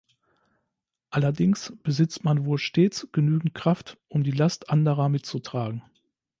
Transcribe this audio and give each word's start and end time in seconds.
Allerdings 1.11 1.73
besitzt 1.83 2.23
man 2.23 2.43
wohl 2.45 2.57
stets 2.57 3.07
genügend 3.11 3.53
Kraft, 3.53 3.99
um 4.07 4.23
die 4.23 4.31
Last 4.31 4.71
anderer 4.71 5.09
mitzutragen! 5.09 5.83